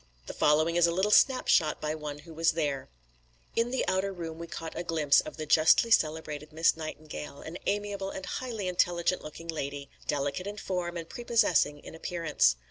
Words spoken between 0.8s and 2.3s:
a little snapshot by one